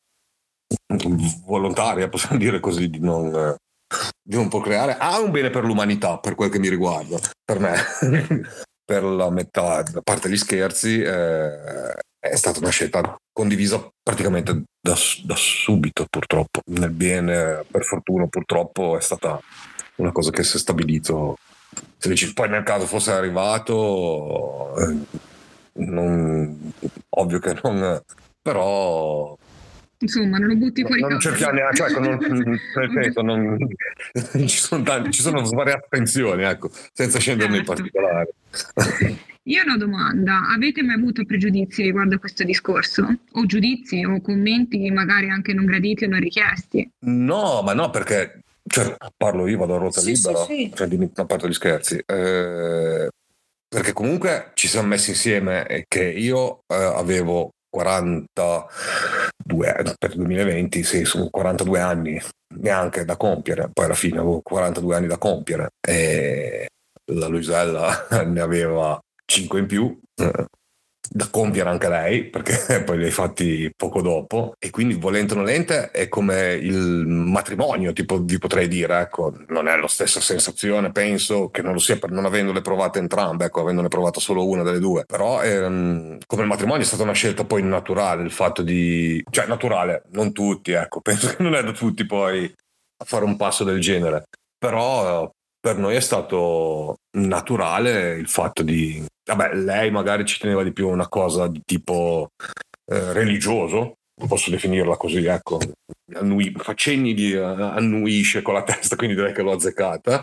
[1.44, 3.54] volontaria, possiamo dire così, di non,
[4.22, 7.74] di non procreare ha un bene per l'umanità, per quel che mi riguarda, per me.
[8.85, 14.94] per la metà, a parte gli scherzi, eh, è stata una scelta condivisa praticamente da,
[15.25, 16.61] da subito, purtroppo.
[16.66, 19.40] Nel bene, per fortuna, purtroppo, è stata
[19.97, 21.37] una cosa che si è stabilito.
[21.99, 24.97] Se dici, poi nel caso fosse arrivato, eh,
[25.85, 26.73] non-
[27.11, 28.01] ovvio che non,
[28.40, 29.37] però
[30.04, 31.30] Insomma, non lo butti fuori non casa.
[31.30, 32.18] cerchiamo neanche, cioè, ecco, non-
[32.74, 33.58] nel senso, non-
[34.46, 37.72] ci, sono tanti, ci sono svariate attenzioni, ecco, senza scendere nei Certo.
[37.74, 38.30] particolari.
[39.46, 43.06] Io ho una domanda, avete mai avuto pregiudizi riguardo a questo discorso?
[43.32, 46.88] O giudizi o commenti magari anche non graditi o non richiesti?
[47.06, 50.72] No, ma no, perché cioè, parlo io, vado a ruota Sì, libera, sì, sì.
[50.74, 52.02] cioè, a parte gli scherzi.
[52.06, 53.08] eh,
[53.68, 60.16] perché comunque ci siamo messi insieme e che io eh, avevo 42 anni, per il
[60.16, 62.20] 2020, sì, sono 42 anni
[62.60, 66.68] neanche da compiere, poi alla fine avevo 42 anni da compiere e
[67.12, 69.98] la Luisella ne aveva 5 in più.
[71.08, 75.36] Da compiere anche lei, perché poi li hai fatti poco dopo, e quindi volente o
[75.36, 80.92] nolente è come il matrimonio, tipo, vi potrei dire, ecco, non è la stessa sensazione,
[80.92, 84.62] penso che non lo sia per non avendole provate entrambe, ecco, avendone provato solo una
[84.62, 88.62] delle due, però ehm, come il matrimonio è stata una scelta poi naturale, il fatto
[88.62, 92.52] di, cioè naturale, non tutti, ecco, penso che non è da tutti poi
[92.96, 94.24] a fare un passo del genere,
[94.58, 95.30] però
[95.64, 100.90] per noi è stato naturale il fatto di vabbè lei magari ci teneva di più
[100.90, 102.29] una cosa di tipo
[102.92, 103.94] eh, religioso
[104.29, 105.59] posso definirla così ecco
[106.16, 110.22] annui, fa cenni di eh, annuisce con la testa quindi direi che l'ho azzeccata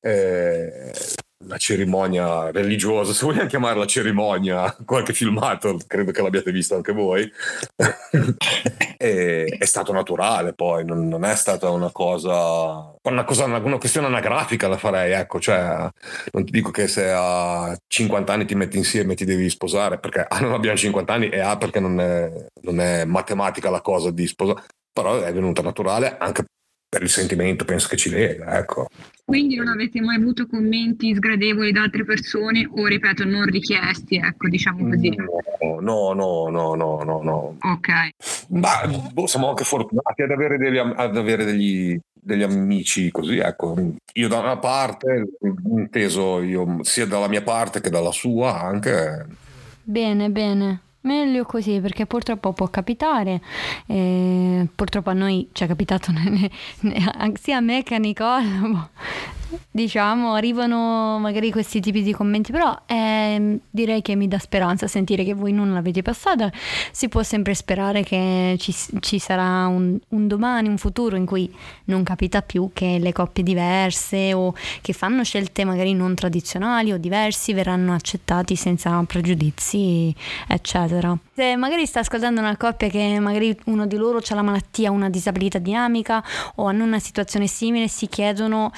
[0.00, 0.92] Eh,
[1.46, 7.30] la cerimonia religiosa, se vogliamo chiamarla cerimonia, qualche filmato, credo che l'abbiate visto anche voi,
[8.96, 13.78] è, è, stato naturale poi, non, non, è stata una cosa, una cosa, una, una
[13.78, 15.88] questione anagrafica la farei, ecco, cioè
[16.32, 19.98] non ti dico che se a 50 anni ti metti insieme e ti devi sposare,
[19.98, 22.30] perché A non abbiamo 50 anni e A perché non è,
[22.62, 26.44] non è matematica la cosa di sposare, però è venuta naturale anche
[26.90, 28.88] per il sentimento penso che ci lega, ecco.
[29.24, 34.48] Quindi non avete mai avuto commenti sgradevoli da altre persone o, ripeto, non richiesti, ecco,
[34.48, 35.14] diciamo così?
[35.80, 37.56] No, no, no, no, no, no.
[37.60, 37.88] Ok.
[38.48, 43.76] Ma boh, siamo anche fortunati ad avere degli, ad avere degli, degli amici così, ecco.
[44.14, 45.28] Io da una parte,
[45.70, 49.26] inteso io sia dalla mia parte che dalla sua anche.
[49.84, 50.80] Bene, bene.
[51.02, 53.40] Meglio così perché purtroppo può capitare,
[53.86, 56.12] e purtroppo a noi ci è capitato
[57.40, 58.88] sia a me che a Nicole, boh,
[59.70, 65.24] diciamo, arrivano magari questi tipi di commenti, però eh, direi che mi dà speranza sentire
[65.24, 66.50] che voi non l'avete passata.
[66.90, 71.52] Si può sempre sperare che ci, ci sarà un, un, domani, un futuro in cui
[71.86, 76.98] non capita più che le coppie diverse o che fanno scelte magari non tradizionali o
[76.98, 80.14] diversi verranno accettati senza pregiudizi,
[80.46, 81.16] eccetera.
[81.40, 85.08] Se magari sta ascoltando una coppia che magari uno di loro ha la malattia, una
[85.08, 86.22] disabilità dinamica
[86.56, 88.70] o hanno una situazione simile, si chiedono...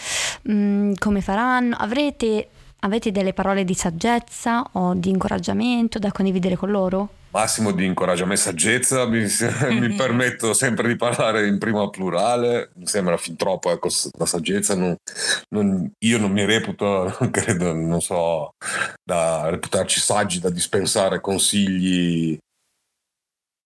[0.43, 1.77] Mh, Mm, come faranno?
[1.79, 2.49] Avrete,
[2.81, 7.09] avete delle parole di saggezza o di incoraggiamento da condividere con loro?
[7.31, 9.25] Massimo di incoraggiamento e saggezza, mi,
[9.81, 14.75] mi, permetto sempre di parlare in prima plurale, mi sembra fin troppo ecco, la saggezza,
[14.75, 14.95] non,
[15.49, 18.51] non, io non mi reputo, non credo, non so,
[19.03, 22.39] da reputarci saggi da dispensare consigli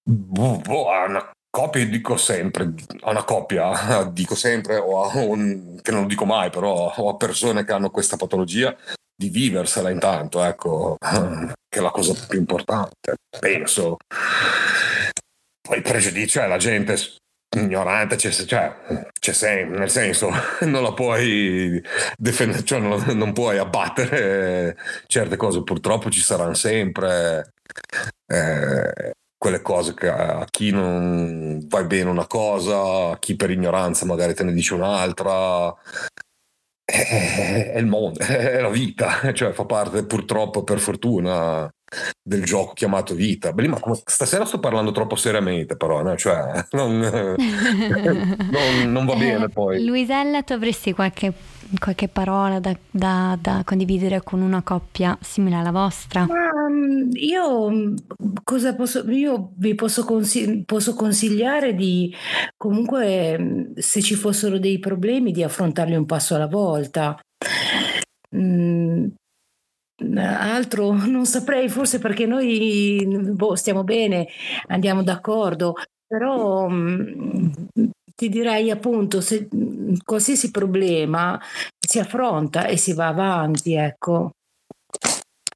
[0.07, 5.91] boh, boh, una coppie dico sempre, a una coppia dico sempre, o a un, che
[5.91, 8.77] non lo dico mai, però o a persone che hanno questa patologia,
[9.15, 13.97] di viversela intanto, ecco, che è la cosa più importante, penso.
[15.67, 16.97] Poi il pregiudizio è la gente
[17.57, 18.77] ignorante, c'è, cioè,
[19.19, 20.31] c'è sempre, nel senso,
[20.63, 21.83] non la puoi
[22.17, 27.53] difendere, cioè non, non puoi abbattere certe cose, purtroppo ci saranno sempre.
[28.27, 34.07] Eh, quelle cose che a chi non va bene una cosa, a chi per ignoranza
[34.07, 35.75] magari te ne dice un'altra.
[36.85, 41.69] È, è il mondo, è la vita, cioè fa parte purtroppo per fortuna
[42.23, 43.53] del gioco chiamato vita.
[43.53, 46.17] Beh, ma stasera sto parlando troppo seriamente, però, no?
[46.17, 49.85] cioè, non, non, non, va bene poi.
[49.85, 51.33] Luisella, tu avresti qualche,
[51.79, 56.27] qualche parola da, da, da, condividere con una coppia simile alla vostra?
[56.29, 57.95] Um, io,
[58.45, 62.15] cosa posso, io vi posso, consigli- posso consigliare di
[62.57, 67.19] comunque, se ci fossero dei problemi, di affrontarli un passo alla volta.
[68.35, 69.07] Mm,
[69.99, 74.29] Altro non saprei, forse perché noi boh, stiamo bene,
[74.67, 75.75] andiamo d'accordo,
[76.07, 77.53] però mh,
[78.17, 79.47] ti direi appunto se
[80.03, 81.41] qualsiasi problema
[81.79, 84.31] si affronta e si va avanti, ecco,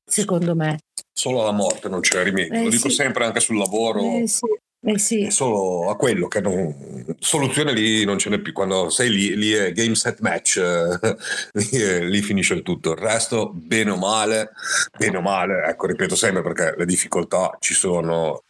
[0.05, 0.79] secondo me.
[1.13, 2.95] Solo alla morte non c'è rimedio, eh, lo dico sì.
[2.97, 4.01] sempre anche sul lavoro.
[4.01, 4.47] Eh, sì.
[4.83, 5.31] Eh sì.
[5.31, 8.55] Solo a quello che non, soluzione lì non ce n'è più.
[8.55, 11.17] Quando sei lì, lì è game set match, eh,
[11.53, 12.93] lì, lì, finisce il tutto.
[12.93, 14.53] Il resto, bene o male,
[14.99, 18.45] bene o male, ecco, ripeto sempre perché le difficoltà ci sono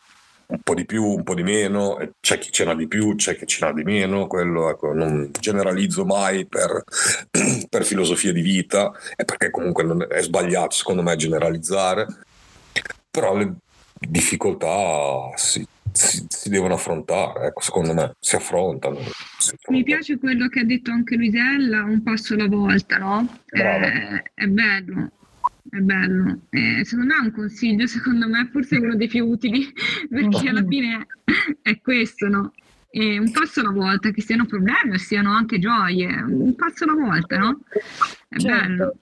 [0.50, 3.36] un po' di più, un po' di meno, c'è chi ce n'ha di più, c'è
[3.36, 6.84] chi ce n'ha di meno, quello ecco, non generalizzo mai per,
[7.68, 12.06] per filosofia di vita, è perché comunque è sbagliato secondo me generalizzare,
[13.10, 13.54] però le
[13.98, 18.98] difficoltà sì, si, si, devono affrontare, ecco, secondo me si affrontano,
[19.38, 19.76] si affrontano.
[19.76, 23.38] Mi piace quello che ha detto anche Luisella, un passo alla volta, no?
[23.50, 25.10] Eh, è bello,
[25.70, 26.40] è bello.
[26.50, 29.66] Eh, secondo me è un consiglio, secondo me forse è uno dei più utili,
[30.10, 31.06] perché alla fine
[31.62, 32.52] è questo, no?
[32.90, 36.94] E un passo alla volta, che siano problemi o siano anche gioie, un passo alla
[36.94, 37.60] volta, no?
[38.28, 38.66] È certo.
[38.66, 38.94] bello.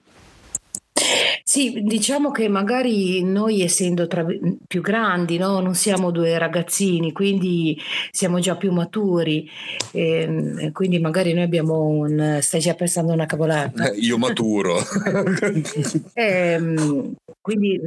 [1.43, 4.25] Sì, diciamo che magari noi essendo tra-
[4.67, 5.59] più grandi, no?
[5.59, 7.79] non siamo due ragazzini, quindi
[8.11, 9.49] siamo già più maturi,
[9.91, 12.37] e, quindi magari noi abbiamo un...
[12.41, 13.91] stai già pensando una cavolata.
[13.91, 14.77] Eh, io maturo.
[16.13, 17.79] e, ehm, quindi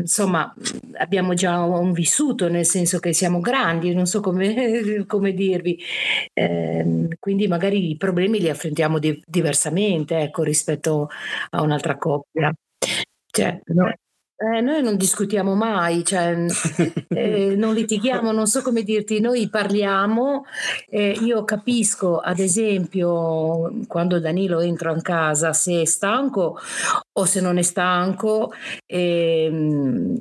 [0.00, 0.52] insomma
[0.98, 5.78] abbiamo già un vissuto, nel senso che siamo grandi, non so come, come dirvi,
[6.32, 11.08] e, quindi magari i problemi li affrontiamo di- diversamente ecco, rispetto
[11.50, 12.52] a un'altra coppia.
[13.26, 13.92] Cioè, no,
[14.44, 16.34] Eh, noi non discutiamo mai, cioè,
[17.08, 20.46] eh, non litighiamo, non so come dirti, noi parliamo,
[20.88, 26.58] eh, io capisco ad esempio quando Danilo entra in casa se è stanco
[27.12, 28.52] o se non è stanco,
[28.84, 30.20] ehm,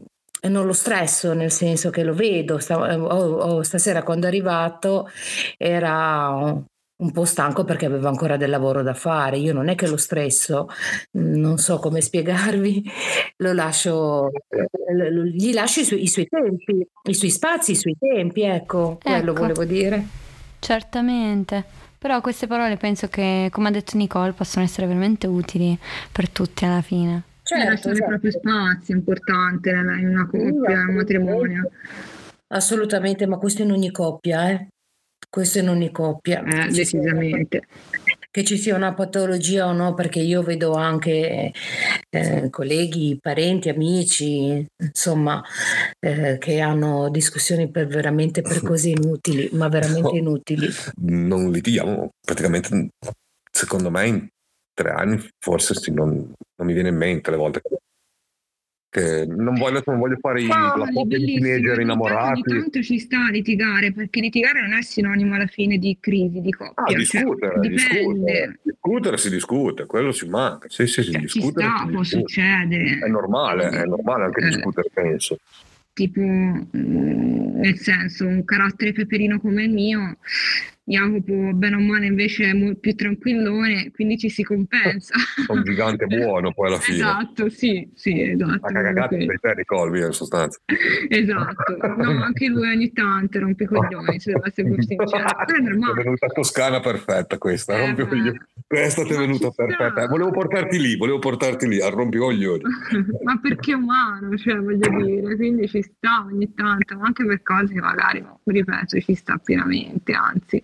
[0.49, 5.09] non lo stresso, nel senso che lo vedo, sta, oh, oh, stasera quando è arrivato
[5.57, 6.63] era
[7.01, 9.37] un po' stanco perché aveva ancora del lavoro da fare.
[9.37, 10.67] Io non è che lo stresso,
[11.11, 12.83] non so come spiegarvi,
[13.37, 14.31] lo lascio,
[15.33, 19.31] gli lascio i suoi, i suoi tempi, i suoi spazi, i suoi tempi, ecco, quello
[19.31, 19.41] Ecco.
[19.41, 20.05] volevo dire.
[20.59, 21.63] Certamente.
[21.97, 25.77] Però queste parole penso che, come ha detto Nicole, possono essere veramente utili
[26.11, 27.23] per tutti alla fine.
[27.43, 31.69] Cioè, lasciare i propri spazi è importante in una coppia, in un matrimonio.
[32.47, 34.67] Assolutamente, ma questo in ogni coppia, eh?
[35.31, 36.43] Questo in ogni coppia.
[36.43, 37.61] Eh, Che ci sia- decisamente.
[38.29, 41.53] Che ci sia una patologia o no, perché io vedo anche
[42.09, 45.41] eh, colleghi, parenti, amici, insomma,
[45.99, 50.67] eh, che hanno discussioni per veramente per cose inutili, ma veramente inutili.
[51.03, 52.89] Non litighiamo praticamente,
[53.49, 54.27] secondo me, in
[54.73, 57.77] tre anni forse sì, non, non mi viene in mente le volte che,
[58.91, 62.41] che non, voglio, non voglio fare i- la coppia di teenager ogni innamorati.
[62.41, 66.51] tanto ci sta a litigare, perché litigare non è sinonimo alla fine di crisi, di
[66.51, 66.83] coppia.
[66.83, 67.69] Ah, cioè, discutere, dipende.
[67.73, 70.67] discutere, discutere si discute, quello si manca.
[70.69, 72.05] Sì, sì, sì, Cioè, ci sta, si può discute.
[72.05, 72.99] succedere.
[72.99, 74.47] È normale, è normale anche Eh.
[74.49, 75.37] discutere, penso.
[75.93, 76.65] tipo, mm,
[77.59, 80.17] nel senso, un carattere peperino come il mio,
[80.83, 85.13] Jacopo, bene o male, invece è mo- più tranquillone, quindi ci si compensa.
[85.47, 86.97] È un gigante buono poi alla fine.
[86.97, 88.65] Esatto, sì, sì, esatto.
[88.65, 90.59] A cagacazzo proprio sei te, Nicole, via, in sostanza.
[91.07, 95.43] Esatto, no, anche lui ogni tanto rompe i coglioni, se devo essere pur sincera.
[95.45, 96.03] Però è È normale.
[96.03, 98.31] venuta toscana perfetta questa, Eh, rompicoglioni.
[98.31, 98.45] beh.
[98.71, 100.07] Questa ti è venuta perfetta.
[100.07, 102.63] Volevo portarti lì, volevo portarti lì, al rompicoglioni.
[103.23, 107.41] Ma perché è umano, cioè voglio dire, quindi ci sta ogni tanto, ma anche per
[107.43, 110.63] cose che magari, ripeto, ci sta pienamente, anzi.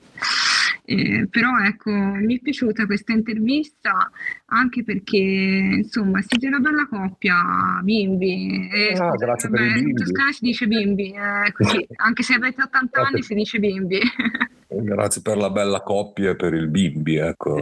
[0.89, 4.10] Eh, però ecco, mi è piaciuta questa intervista
[4.45, 8.69] anche perché insomma siete una bella coppia, bimbi.
[8.71, 9.89] E, Ah, grazie per vabbè, i bimbi.
[9.89, 13.99] In Toscana si dice bimbi, eh, così, anche se avete 80 anni si dice bimbi.
[14.79, 17.57] Grazie per la bella coppia e per il bimbi, ecco.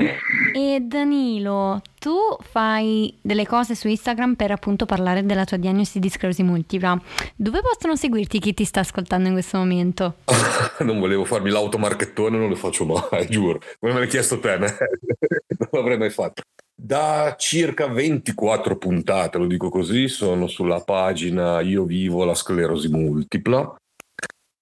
[0.53, 6.09] E Danilo, tu fai delle cose su Instagram per appunto parlare della tua diagnosi di
[6.09, 6.99] sclerosi multipla.
[7.35, 10.15] Dove possono seguirti chi ti sta ascoltando in questo momento?
[10.83, 13.59] non volevo farmi l'automarchettone, non lo faccio mai, giuro.
[13.79, 16.41] Come me l'hai chiesto te, non l'avrei mai fatto.
[16.77, 23.75] Da circa 24 puntate, lo dico così, sono sulla pagina Io vivo la sclerosi multipla.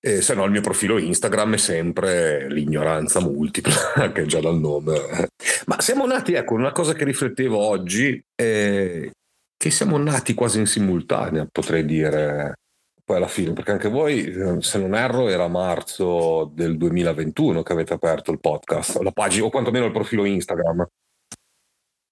[0.05, 4.59] E se no il mio profilo Instagram è sempre l'ignoranza multipla, che è già dal
[4.59, 5.29] nome.
[5.65, 9.09] Ma siamo nati, ecco, una cosa che riflettevo oggi è
[9.55, 12.55] che siamo nati quasi in simultanea, potrei dire,
[13.01, 17.71] poi alla fine, perché anche voi, eh, se non erro, era marzo del 2021 che
[17.71, 20.85] avete aperto il podcast, la pagina, o quantomeno il profilo Instagram.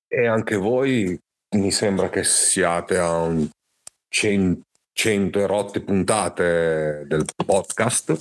[0.08, 1.20] E anche voi
[1.58, 3.50] mi sembra che siate a un
[4.08, 4.62] 100,
[4.94, 8.20] 100 e rotte puntate del podcast.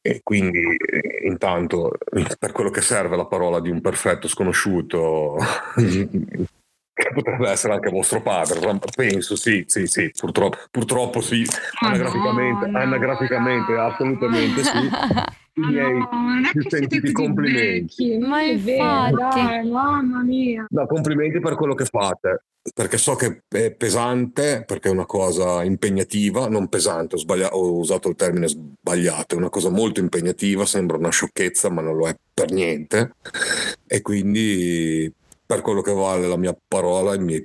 [0.00, 0.76] E quindi
[1.24, 1.92] intanto
[2.38, 5.36] per quello che serve la parola di un perfetto sconosciuto
[7.14, 8.60] potrebbe essere anche vostro padre,
[8.94, 11.44] penso sì, sì, sì, purtroppo, purtroppo sì,
[11.80, 13.86] anagraficamente, Madonna, anagraficamente, no.
[13.86, 14.70] assolutamente sì.
[15.58, 16.08] I miei No,
[16.52, 18.16] più sentiti complimenti.
[18.18, 19.40] Ma è vero, infatti.
[19.40, 20.64] dai, mamma mia.
[20.68, 25.64] No, complimenti per quello che fate, perché so che è pesante, perché è una cosa
[25.64, 30.64] impegnativa, non pesante, ho, sbaglia- ho usato il termine sbagliato, è una cosa molto impegnativa,
[30.64, 33.14] sembra una sciocchezza, ma non lo è per niente.
[33.84, 35.12] E quindi,
[35.48, 37.42] per quello che vale la mia parola, i miei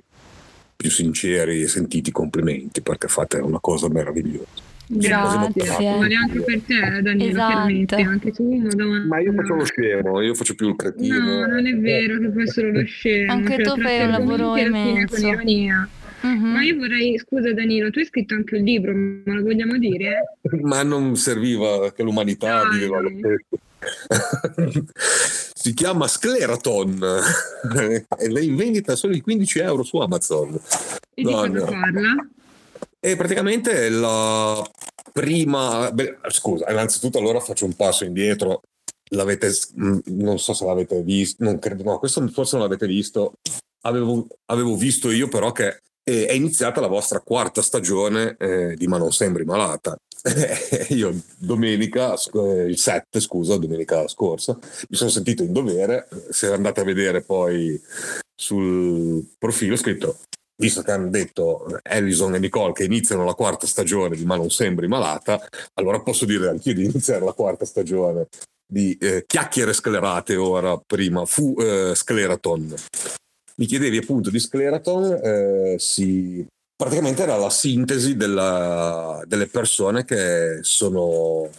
[0.76, 4.72] più sinceri e sentiti complimenti, perché fate una cosa meravigliosa.
[4.86, 5.54] Grazie.
[5.80, 7.96] Vale anche per te, Danilo, Esatto.
[7.96, 8.62] anche tu.
[9.08, 11.18] Ma io faccio lo scemo, io faccio più il cretino.
[11.18, 13.32] No, non è vero che fai solo lo scemo.
[13.32, 15.16] Anche cioè, tu fai un lavoro immenso.
[15.16, 15.90] Con ironia.
[16.24, 16.52] Mhm.
[16.52, 20.36] Ma io vorrei, scusa Danilo, tu hai scritto anche un libro, ma lo vogliamo dire?
[20.62, 23.64] ma non serviva che l'umanità viveva lo stesso.
[25.54, 27.22] si chiama Scleraton
[28.18, 30.60] ed è in vendita solo di 15 euro su Amazon.
[31.14, 32.28] E di cosa parla?
[33.00, 34.64] E praticamente è la
[35.12, 35.92] prima.
[35.92, 38.62] beh, scusa, innanzitutto allora faccio un passo indietro.
[39.10, 43.34] L'avete, mh, non so se l'avete visto, non credo, no, questo forse non l'avete visto.
[43.82, 48.88] Avevo, avevo visto io però che eh, è iniziata la vostra quarta stagione eh, di
[48.88, 49.98] Ma non sembri malata.
[50.90, 54.58] io domenica, eh, il 7, scusa, domenica scorsa,
[54.90, 57.82] mi sono sentito in dovere, se andate a vedere poi
[58.34, 60.18] sul profilo ho scritto
[60.56, 64.50] visto che hanno detto Ellison e Nicole che iniziano la quarta stagione di Ma non
[64.50, 65.42] sembri malata,
[65.74, 68.28] allora posso dire anch'io di iniziare la quarta stagione
[68.66, 72.74] di eh, Chiacchiere sclerate ora, prima fu eh, Scleraton.
[73.56, 76.46] Mi chiedevi appunto di Scleraton, eh, si
[76.76, 81.50] praticamente era la sintesi della, delle persone che sono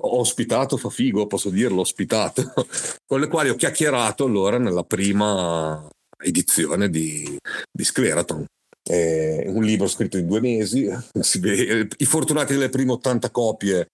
[0.00, 2.52] ospitato, fa figo, posso dirlo, ospitato,
[3.06, 5.88] con le quali ho chiacchierato allora nella prima
[6.22, 7.38] edizione di,
[7.70, 8.44] di Scleraton.
[8.90, 10.88] È un libro scritto in due mesi,
[11.96, 13.88] i fortunati delle prime 80 copie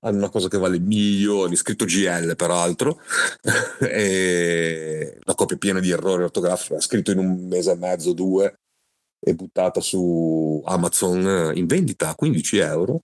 [0.00, 3.00] hanno una cosa che vale milioni, scritto GL peraltro,
[3.80, 8.54] e la copia piena di errori ortografici, scritto in un mese e mezzo, due,
[9.18, 13.00] è buttata su Amazon in vendita a 15 euro.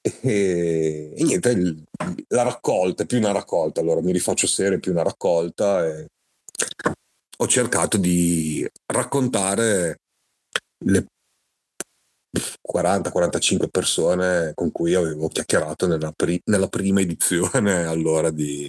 [0.00, 1.84] E, e niente, il,
[2.28, 6.06] la raccolta più una raccolta, allora mi rifaccio serie, più una raccolta e
[7.40, 9.98] ho cercato di raccontare
[10.84, 11.06] le
[12.70, 18.68] 40-45 persone con cui avevo chiacchierato nella, pri- nella prima edizione allora di,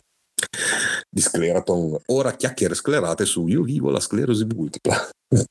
[1.09, 1.97] di Scleraton.
[2.07, 5.09] Ora chiacchiere sclerate su Io vivo la sclerosi multipla.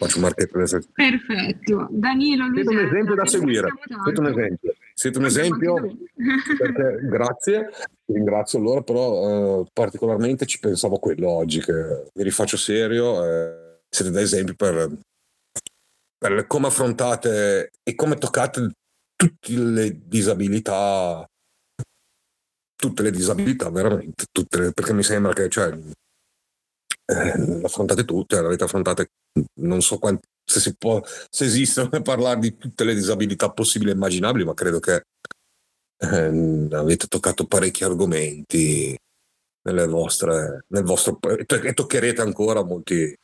[0.00, 0.58] Faccio un marchetto
[0.94, 1.88] Perfetto.
[1.90, 3.68] Danilo, Siete un esempio da seguire.
[4.02, 4.74] Siete un esempio.
[4.94, 5.96] Siete un esempio
[6.56, 7.68] perché, grazie,
[8.06, 13.22] ti ringrazio allora, però eh, particolarmente ci pensavo a quello oggi, che vi rifaccio serio.
[13.24, 14.90] Eh, siete da esempio per,
[16.20, 18.72] per come affrontate e come toccate
[19.16, 21.26] tutte le disabilità
[22.76, 25.72] tutte le disabilità veramente tutte le, perché mi sembra che cioè,
[27.06, 29.08] eh, affrontate tutte, le affrontate
[29.60, 33.94] non so quanti, se si può, se esistono parlare di tutte le disabilità possibili e
[33.94, 35.04] immaginabili, ma credo che
[35.98, 38.96] eh, avete toccato parecchi argomenti
[39.62, 43.14] nelle vostre, nel vostro, e toccherete ancora molti,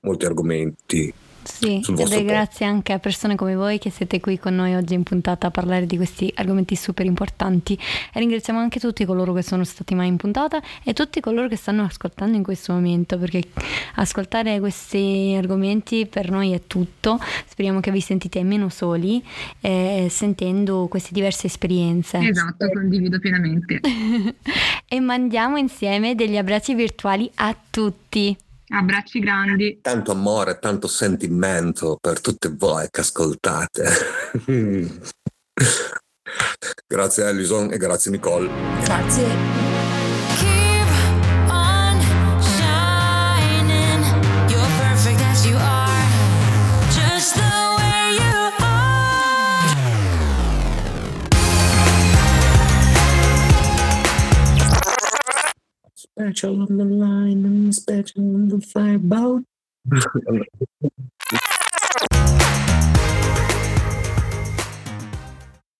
[0.00, 1.14] molti argomenti
[1.44, 4.94] sì, ed è grazie anche a persone come voi che siete qui con noi oggi
[4.94, 7.78] in puntata a parlare di questi argomenti super importanti
[8.12, 11.56] e ringraziamo anche tutti coloro che sono stati mai in puntata e tutti coloro che
[11.56, 13.42] stanno ascoltando in questo momento perché
[13.96, 19.22] ascoltare questi argomenti per noi è tutto, speriamo che vi sentite meno soli
[19.60, 22.18] eh, sentendo queste diverse esperienze.
[22.18, 23.80] Esatto, condivido pienamente.
[24.88, 28.36] e mandiamo insieme degli abbracci virtuali a tutti.
[28.72, 29.78] Abbracci grandi.
[29.82, 33.90] Tanto amore, tanto sentimento per tutte voi che ascoltate.
[36.86, 38.48] grazie Alison e grazie Nicole.
[38.82, 39.71] Grazie.
[56.18, 59.44] Special on the line and special on the fireboat.